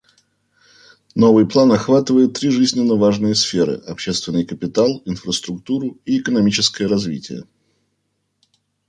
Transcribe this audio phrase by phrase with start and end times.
[1.13, 7.43] Новый план охватывает три жизненно важные сферы: общественный капитал, инфраструктуру и экономическое развитие.